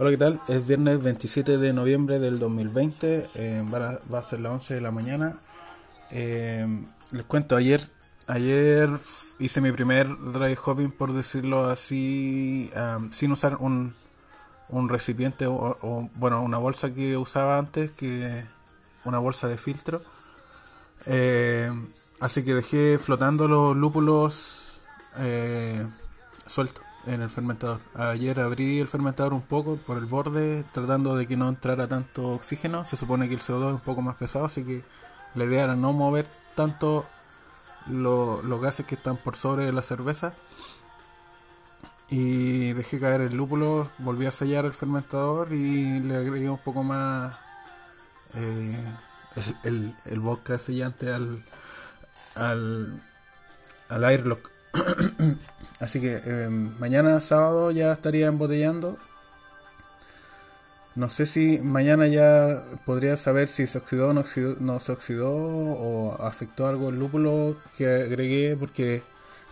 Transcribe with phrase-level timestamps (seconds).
[0.00, 0.40] Hola, ¿qué tal?
[0.48, 4.90] Es viernes 27 de noviembre del 2020, eh, va, a, ser las 11 de la
[4.90, 5.34] mañana.
[6.10, 6.66] Eh,
[7.10, 7.82] les cuento, ayer
[8.26, 8.88] ayer
[9.38, 12.70] hice mi primer dry hopping, por decirlo así,
[13.10, 13.92] sin usar un,
[14.70, 18.42] un recipiente o, bueno, una bolsa que usaba antes, que
[19.04, 20.00] una bolsa de filtro.
[21.04, 21.70] Eh,
[22.20, 24.80] así que dejé flotando los lúpulos
[26.46, 27.80] sueltos en el fermentador.
[27.94, 32.28] Ayer abrí el fermentador un poco por el borde, tratando de que no entrara tanto
[32.28, 32.84] oxígeno.
[32.84, 34.84] Se supone que el CO2 es un poco más pesado, así que
[35.34, 37.06] la idea era no mover tanto
[37.86, 40.32] lo, los gases que están por sobre la cerveza.
[42.08, 46.82] Y dejé caer el lúpulo, volví a sellar el fermentador y le agregué un poco
[46.82, 47.36] más
[48.34, 48.76] eh,
[49.36, 51.44] el, el, el, vodka sellante al,
[52.34, 53.00] al,
[53.88, 54.50] al airlock.
[55.80, 58.98] Así que eh, mañana sábado ya estaría embotellando.
[60.96, 64.24] No sé si mañana ya podría saber si se oxidó o no,
[64.80, 69.02] se oxidó o afectó algo el lúpulo que agregué porque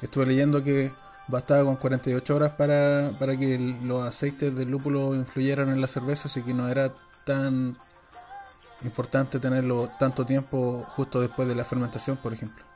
[0.03, 0.91] estuve leyendo que
[1.29, 6.29] bastaba con 48 horas para, para que los aceites del lúpulo influyeran en la cerveza,
[6.29, 6.93] así que no era
[7.25, 7.77] tan
[8.83, 12.68] importante tenerlo tanto tiempo justo después de la fermentación, por ejemplo.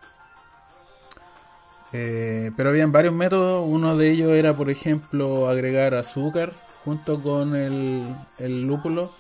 [1.92, 6.52] Eh, pero habían varios métodos, uno de ellos era, por ejemplo, agregar azúcar
[6.84, 8.02] junto con el,
[8.38, 9.10] el lúpulo,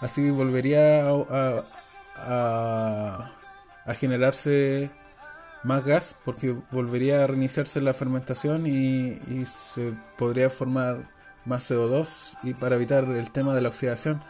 [0.00, 1.62] así volvería a,
[2.18, 3.30] a,
[3.86, 4.90] a, generarse
[5.64, 10.98] más gas, porque volvería a reiniciarse la fermentación y, y se podría formar
[11.44, 14.20] más CO2 y para evitar el tema de la oxidación.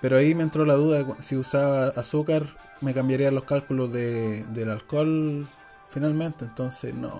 [0.00, 2.46] Pero ahí me entró la duda, si usaba azúcar
[2.80, 5.46] me cambiarían los cálculos de, del alcohol
[5.90, 7.10] finalmente, entonces no...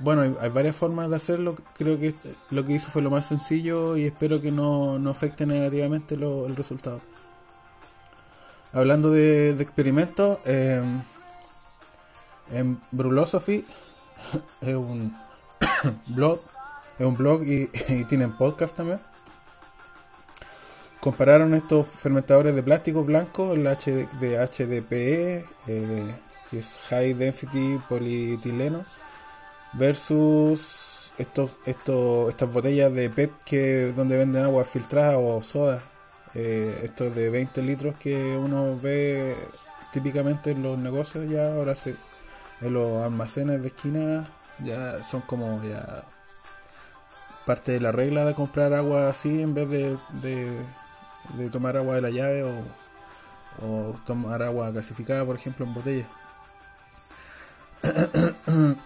[0.00, 2.14] Bueno, hay, varias formas de hacerlo, creo que
[2.50, 6.46] lo que hizo fue lo más sencillo y espero que no, no afecte negativamente lo,
[6.46, 7.00] el resultado.
[8.72, 10.82] Hablando de, experimentos, eh,
[12.52, 13.64] en Brulosophy
[14.60, 15.14] es un
[16.08, 16.40] blog,
[16.98, 17.66] es un blog y,
[18.08, 19.00] tienen podcast también.
[21.00, 26.14] Compararon estos fermentadores de plástico blanco, el HD, de HDPE, eh,
[26.50, 28.84] que es High Density Polietileno,
[29.72, 35.80] versus estos, estos, estas botellas de PET que donde venden agua filtrada o soda.
[36.34, 39.36] Eh, estos de 20 litros que uno ve
[39.92, 41.96] típicamente en los negocios ya, ahora se,
[42.60, 44.28] en los almacenes de esquina
[44.60, 46.04] ya son como ya
[47.46, 52.02] parte de la regla de comprar agua así en vez de, de tomar agua de
[52.02, 52.52] la llave o,
[53.62, 56.06] o tomar agua gasificada, por ejemplo, en botella.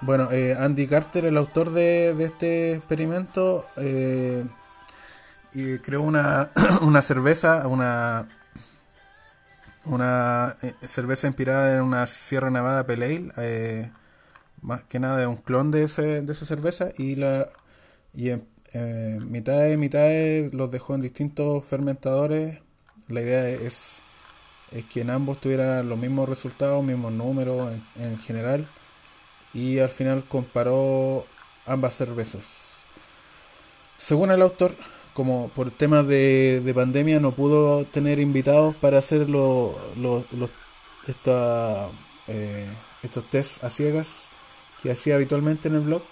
[0.00, 4.44] bueno, eh, Andy Carter, el autor de, este experimento, eh,
[5.52, 6.50] y creó una,
[6.82, 8.28] una cerveza, una
[9.84, 13.92] una eh, cerveza inspirada en una Sierra Nevada Pale Ale,
[14.60, 17.48] más que nada de un clon de, ese, de esa cerveza y la
[18.14, 22.60] y en, eh, mitades mitades los dejó en distintos fermentadores.
[23.08, 24.00] La idea es,
[24.74, 28.66] es que en ambos tuvieran los mismos resultados, mismos números en, en general.
[29.54, 31.26] Y al final comparó
[31.66, 32.86] ambas cervezas.
[33.98, 34.74] Según el autor,
[35.14, 39.74] como por temas de, de, pandemia no pudo tener invitados para hacer lo,
[42.28, 42.66] eh,
[43.02, 44.24] estos test a ciegas
[44.82, 46.02] que hacía habitualmente en el blog.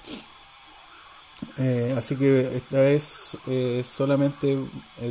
[1.56, 4.58] Eh, así que esta vez eh, solamente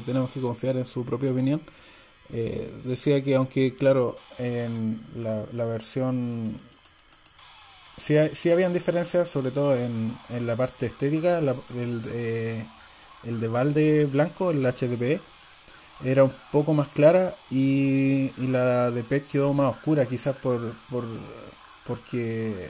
[0.05, 1.61] tenemos que confiar en su propia opinión.
[2.31, 6.57] Eh, decía que aunque claro, en la, versión
[7.97, 12.65] sí, sí, habían diferencias, sobre todo en, en la parte estética, el, eh,
[13.23, 15.21] el, de balde blanco, el HDP,
[16.03, 20.73] era un poco más clara y, y la de PET quedó más oscura, quizás por,
[20.89, 21.05] por
[21.85, 22.69] porque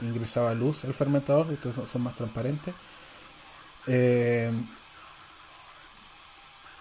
[0.00, 2.74] ingresaba luz al fermentador, estos son, son más transparentes.
[3.86, 4.50] Eh,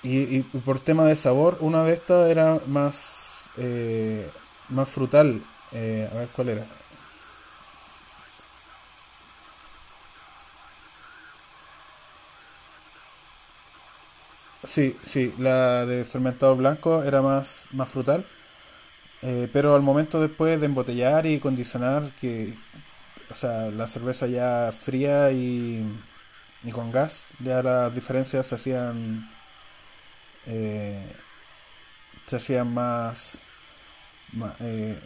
[0.04, 4.30] y, y, por tema de sabor, una de estas era más eh,
[4.70, 5.42] más frutal.
[5.72, 6.66] Eh, a ver cuál era.
[14.64, 18.26] Sí, sí, la de fermentado blanco era más, más frutal.
[19.22, 22.56] Eh, pero al momento después de embotellar y condicionar, que,
[23.32, 25.86] o sea, la cerveza ya fría y,
[26.64, 29.30] y con gas, ya las diferencias se hacían
[30.48, 31.02] eh,
[32.28, 33.40] se hacían más,
[34.60, 34.98] eh,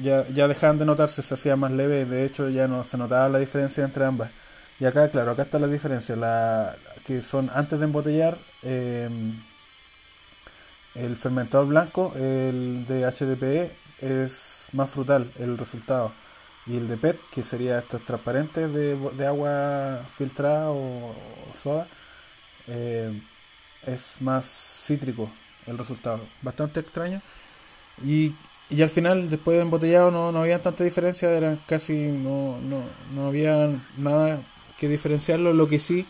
[0.00, 3.28] ya, ya dejaban de notarse, se hacía más leve, de hecho ya no se notaba
[3.28, 4.30] la diferencia entre ambas.
[4.80, 6.16] Y acá, claro, acá está la diferencia.
[6.16, 9.08] La, que son antes de embotellar, eh,
[10.94, 13.70] el fermentador blanco, el de HDPE,
[14.00, 16.12] es más frutal el resultado.
[16.66, 21.14] Y el de PET, que sería estos transparentes de, de agua filtrada o,
[21.56, 21.86] soda,
[22.68, 23.20] eh,
[23.86, 24.46] es más
[24.86, 25.30] cítrico
[25.66, 26.20] el resultado.
[26.42, 27.20] Bastante extraño.
[28.04, 28.34] Y,
[28.70, 32.82] y al final, después de embotellado, no, no había tanta diferencia, eran casi, no, no,
[33.14, 34.40] no había nada
[34.78, 35.52] que diferenciarlo.
[35.52, 36.06] Lo que sí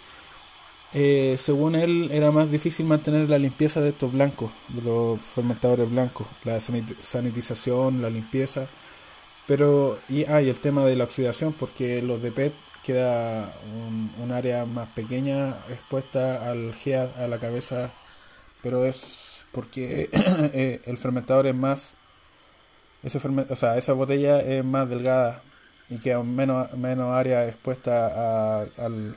[0.95, 5.91] eh, según él, era más difícil mantener la limpieza de estos blancos, de los fermentadores
[5.91, 8.67] blancos, la sanitización, la limpieza.
[9.47, 12.55] Pero, y, ah, el tema de la oxidación, porque los de PET
[12.85, 13.53] queda
[14.21, 17.91] un, área más pequeña expuesta al GEA, a la cabeza,
[18.63, 21.95] pero es porque eh, el fermentador es más,
[23.03, 25.43] ese o sea, esa botella es más delgada
[25.91, 29.17] y queda menos, menos área expuesta al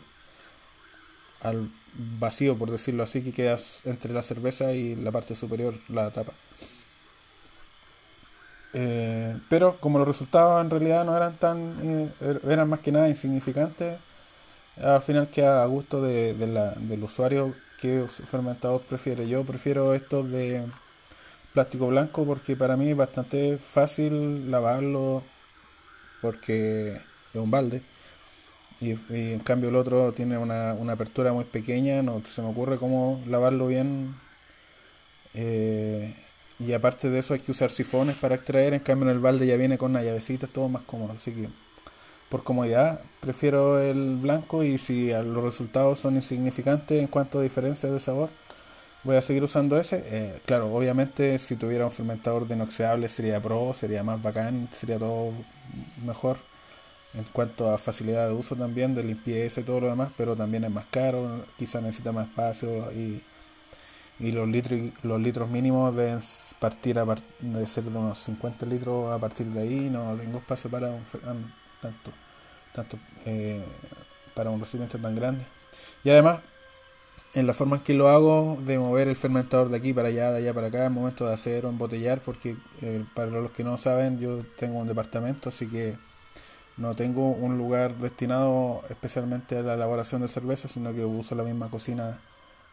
[1.45, 6.11] al vacío, por decirlo así, que quedas entre la cerveza y la parte superior, la
[6.11, 6.33] tapa.
[8.77, 12.91] Eh, pero como los resultados en realidad no eran tan, eh, er, eran más que
[12.91, 13.97] nada insignificantes,
[14.81, 19.27] al final queda a gusto de, la, del usuario que fermentador prefiere.
[19.29, 20.65] Yo prefiero estos de
[21.53, 25.23] plástico blanco porque para mí es bastante fácil lavarlo
[26.21, 26.97] porque
[27.33, 27.81] es un balde
[28.81, 32.77] y, en cambio el otro tiene una, una, apertura muy pequeña, no se me ocurre
[32.77, 34.15] cómo lavarlo bien.
[35.33, 36.13] Eh,
[36.59, 39.45] y aparte de eso hay que usar sifones para extraer, en cambio en el balde
[39.47, 41.13] ya viene con una llavecita, todo más cómodo.
[41.13, 41.49] Así que
[42.29, 47.91] por comodidad prefiero el blanco y si los resultados son insignificantes en cuanto a diferencias
[47.91, 48.29] de sabor,
[49.03, 50.03] voy a seguir usando ese.
[50.07, 54.97] Eh, claro, obviamente si tuviera un fermentador de inoxidable sería pro, sería más bacán, sería
[54.97, 55.31] todo
[56.05, 56.37] mejor
[57.13, 60.65] en cuanto a facilidad de uso también, de limpieza y todo lo demás, pero también
[60.65, 62.91] es más caro, quizás necesita más espacio
[64.19, 66.19] y los litros los litros mínimos deben
[66.59, 70.69] partir a de ser de unos 50 litros a partir de ahí, no tengo espacio
[70.69, 71.03] para un,
[71.81, 72.11] tanto,
[72.73, 73.63] tanto eh,
[74.33, 75.45] para un recipiente tan grande.
[76.03, 76.39] Y además,
[77.33, 80.31] en la forma en que lo hago, de mover el fermentador de aquí para allá,
[80.31, 83.63] de allá para acá, el momento de hacer o embotellar, porque eh, para los que
[83.63, 85.97] no saben, yo tengo un departamento, así que
[86.77, 91.43] no tengo un lugar destinado especialmente a la elaboración de cerveza, sino que uso la
[91.43, 92.19] misma cocina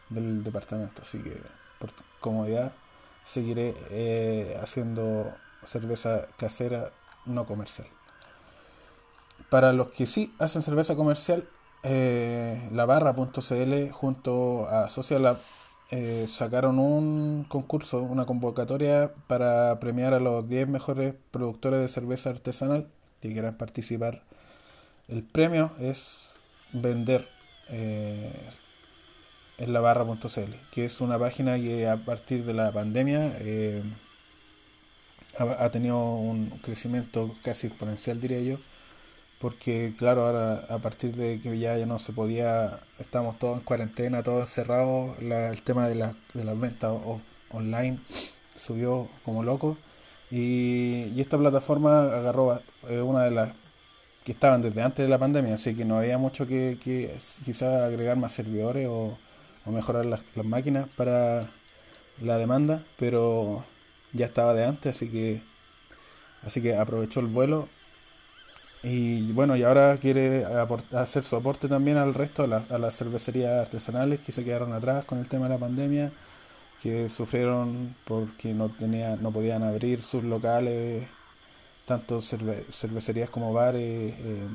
[0.09, 1.01] del departamento.
[1.01, 1.37] Así que
[1.79, 2.73] por comodidad
[3.25, 5.33] seguiré eh, haciendo
[5.63, 6.91] cerveza casera
[7.25, 7.87] no comercial.
[9.49, 11.47] Para los que sí hacen cerveza comercial,
[11.83, 15.37] eh, la barra.cl junto a Social
[15.91, 22.29] eh, sacaron un concurso, una convocatoria para premiar a los 10 mejores productores de cerveza
[22.29, 22.87] artesanal
[23.21, 24.23] que quieran participar,
[25.07, 26.29] el premio es
[26.71, 27.27] vender
[27.69, 28.49] eh,
[29.57, 33.83] en la barra.cl, que es una página que a partir de la pandemia eh,
[35.37, 38.57] ha, tenido un crecimiento casi exponencial, diría yo,
[39.39, 43.63] porque claro, ahora a partir de que ya, ya no se podía, estamos todos en
[43.63, 46.93] cuarentena, todos encerrados, el tema de, la, de las ventas
[47.51, 47.99] online
[48.57, 49.77] subió como loco
[50.31, 52.59] y, esta plataforma agarró
[52.89, 53.51] eh, una de las
[54.23, 57.83] que estaban desde antes de la pandemia, así que no había mucho que, que quizás
[57.83, 59.17] agregar más servidores o,
[59.71, 61.49] mejorar las, máquinas para
[62.21, 63.63] la demanda, pero
[64.13, 65.41] ya estaba de antes, así que
[66.45, 67.69] así que aprovechó el vuelo
[68.83, 70.45] y bueno, y ahora quiere
[70.91, 75.05] hacer su aporte también al resto, a, a las cervecerías artesanales que se quedaron atrás
[75.05, 76.11] con el tema de la pandemia
[76.83, 81.07] que sufrieron porque no tenía, no podían abrir sus locales,
[81.85, 84.13] tanto cervecerías como bares.
[84.19, 84.47] Eh.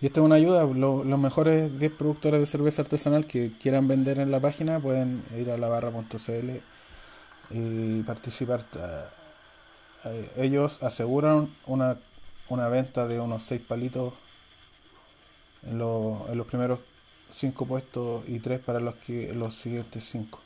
[0.00, 0.64] Y esta es una ayuda.
[0.64, 5.50] los mejores 10 productores de cerveza artesanal que quieran vender en la página pueden ir
[5.50, 6.50] a la barra.cl
[7.50, 8.64] y participar.
[10.04, 11.98] Eh, ellos aseguran una,
[12.48, 14.14] una venta de unos 6 palitos
[15.66, 16.80] en, los primeros
[17.30, 20.40] 5 puestos y 3 para los, que, los siguientes 5.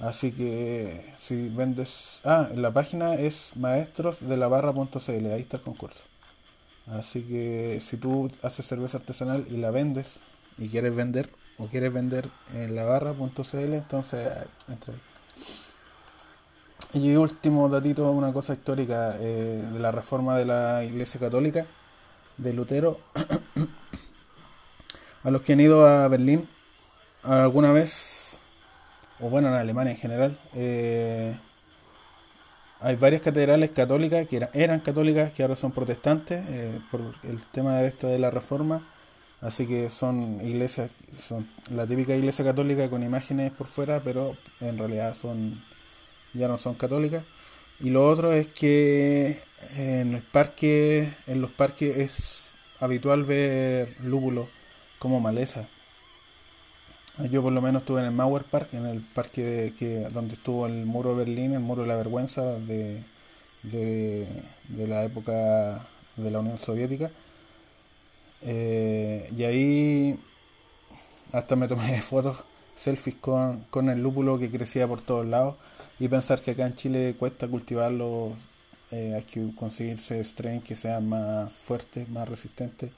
[0.00, 2.20] Así que si vendes...
[2.24, 6.04] Ah, la página es maestros de la barra.cl, ahí está el concurso.
[6.90, 10.20] Así que si tú haces cerveza artesanal y la vendes
[10.56, 14.28] y quieres vender o quieres vender en la barra.cl, entonces
[14.68, 14.94] entra
[16.94, 21.66] Y último datito, una cosa histórica eh, de la reforma de la Iglesia Católica
[22.36, 23.00] de Lutero.
[25.24, 26.48] a los que han ido a Berlín
[27.22, 28.18] alguna vez
[29.20, 31.36] o bueno, en Alemania en general, eh,
[32.80, 37.78] hay varias catedrales católicas que eran, católicas que ahora son protestantes eh, por el tema
[37.78, 38.82] de esta de la reforma
[39.40, 44.78] Así que son iglesias, son la típica iglesia católica con imágenes por fuera, pero en
[44.78, 45.62] realidad son
[46.34, 47.24] ya no son católicas.
[47.80, 49.38] Y lo otro es que
[49.76, 52.44] en el parque, en los parques es
[52.80, 54.48] habitual ver lúpulos
[54.98, 55.68] como maleza.
[57.26, 60.66] Yo por lo menos estuve en el Mauer Park, en el parque que, donde estuvo
[60.66, 63.02] el muro de Berlín, el muro de la vergüenza de,
[63.64, 65.80] de, la época
[66.16, 67.10] de la Unión Soviética.
[68.42, 70.18] Eh, y ahí
[71.32, 72.38] hasta me tomé fotos,
[72.76, 75.56] selfies con, el lúpulo que crecía por todos lados.
[75.98, 78.32] Y pensar que acá en Chile cuesta cultivarlo,
[78.92, 82.90] eh, hay que conseguirse strain que sean más fuertes, más resistentes.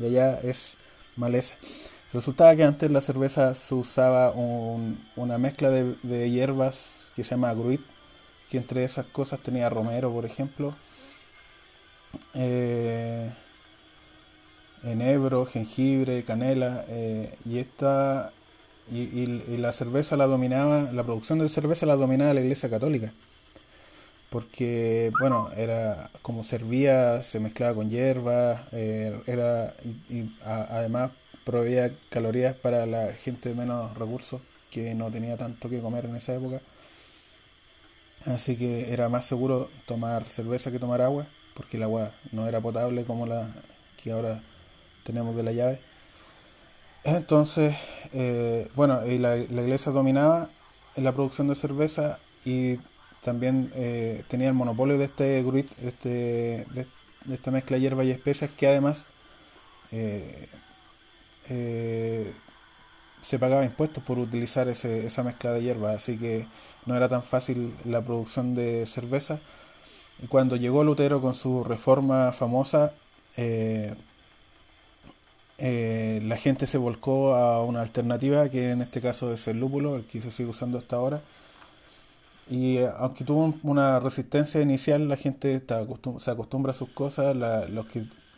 [0.00, 0.74] Y allá es
[1.16, 1.54] maleza.
[2.12, 7.82] Resultaba que antes la cerveza se usaba una mezcla de, hierbas que se llama gruit,
[8.48, 10.74] que entre esas cosas tenía romero, por ejemplo,
[12.32, 13.30] eh,
[14.84, 18.32] enebro, jengibre, canela, eh, y esta
[18.90, 19.26] y,
[19.58, 23.12] la cerveza la dominaba, la producción de cerveza la dominaba la Iglesia Católica,
[24.30, 31.10] porque bueno era como servía, se mezclaba con hierbas, eh, era y, además
[31.48, 36.16] proveía calorías para la gente de menos recursos que no tenía tanto que comer en
[36.16, 36.60] esa época.
[38.26, 42.60] Así que era más seguro tomar cerveza que tomar agua, porque el agua no era
[42.60, 43.48] potable como la
[43.96, 44.42] que ahora
[45.04, 45.80] tenemos de la llave.
[47.02, 47.74] Entonces,
[48.12, 50.50] eh, bueno, y la, iglesia dominaba
[50.96, 52.76] la producción de cerveza y
[53.22, 56.86] también eh, tenía el monopolio de este gruit, este, de,
[57.32, 59.06] esta mezcla de hierbas y especias que además
[59.92, 60.48] eh,
[61.48, 62.32] eh,
[63.22, 66.46] se pagaba impuestos por utilizar ese, esa mezcla de hierbas, así que
[66.86, 69.40] no era tan fácil la producción de cerveza.
[70.22, 72.92] Y cuando llegó Lutero con su reforma famosa,
[73.36, 73.94] eh,
[75.58, 79.96] eh, la gente se volcó a una alternativa que en este caso es el lúpulo,
[79.96, 81.20] el que se sigue usando hasta ahora.
[82.50, 85.62] Y aunque tuvo una resistencia inicial, la gente
[86.18, 87.86] se acostumbra a sus cosas, los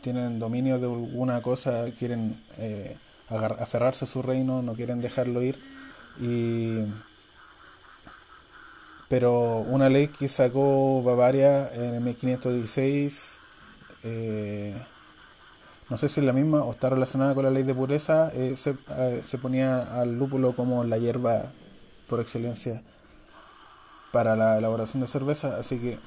[0.01, 2.97] tienen dominio de alguna cosa, quieren eh,
[3.29, 5.59] aferrarse a su reino, no quieren dejarlo ir.
[6.19, 6.83] Y,
[9.07, 13.39] pero una ley que sacó Bavaria en el 1516,
[14.03, 14.75] eh,
[15.89, 18.55] no sé si es la misma o está relacionada con la ley de pureza, eh,
[18.55, 18.75] se,
[19.23, 21.51] se, ponía al lúpulo como la hierba
[22.07, 22.81] por excelencia
[24.11, 25.99] para la elaboración de cerveza, así que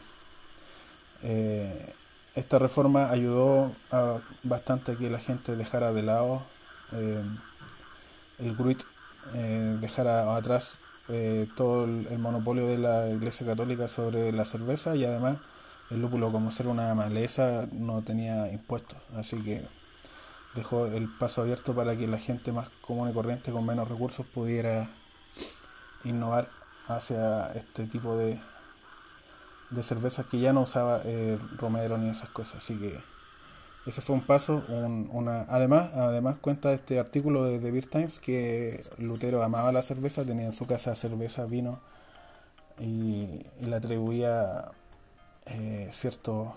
[2.35, 6.43] esta reforma ayudó a, bastante a que la gente dejara de lado
[6.93, 7.23] eh,
[8.39, 8.83] el gruit,
[9.35, 10.77] eh, dejara atrás
[11.09, 15.39] eh, todo el, monopolio de la Iglesia Católica sobre la cerveza y además
[15.91, 19.63] el lúpulo como ser una maleza no tenía impuestos, así que
[20.55, 24.27] dejó el paso abierto para que la gente más común y corriente con menos recursos
[24.27, 24.89] pudiera
[26.05, 26.49] innovar
[26.89, 28.39] hacia este tipo de,
[29.71, 32.57] de cervezas que ya no usaba eh, Romero ni esas cosas.
[32.57, 32.99] Así que
[33.87, 34.63] ese fue un paso.
[34.69, 40.25] una, además, además cuenta este artículo de The Beer Times que Lutero amaba la cerveza,
[40.25, 41.81] tenía en su casa cerveza, vino
[42.79, 44.73] y, le atribuía
[45.47, 46.49] eh, ciertas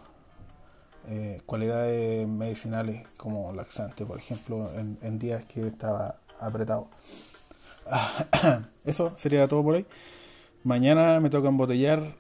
[1.09, 6.87] eh, cualidades medicinales como laxante, por ejemplo, en, en días que estaba apretado.
[8.85, 9.85] Eso sería todo por hoy.
[10.63, 12.13] Mañana me toca embotellar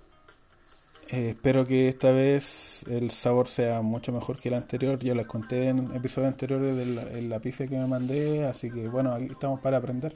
[1.09, 4.99] eh, espero que esta vez el sabor sea mucho mejor que el anterior.
[4.99, 9.13] Ya les conté en episodios anteriores de la pife que me mandé, así que bueno,
[9.13, 10.13] aquí estamos para aprender.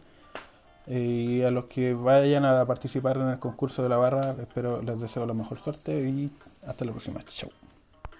[0.88, 4.82] Eh, y a los que vayan a participar en el concurso de la barra, espero
[4.82, 6.32] les deseo la mejor suerte y
[6.66, 7.22] hasta la próxima.
[7.24, 7.52] Chau.